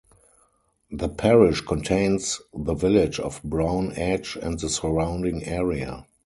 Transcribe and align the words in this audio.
The 0.89 1.09
parish 1.09 1.61
contains 1.61 2.41
the 2.55 2.73
village 2.73 3.19
of 3.19 3.39
Brown 3.43 3.93
Edge 3.95 4.35
and 4.41 4.59
the 4.59 4.67
surrounding 4.67 5.45
area. 5.45 6.07